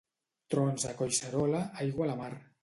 [0.53, 2.33] Trons a Collserola, aigua a la mar.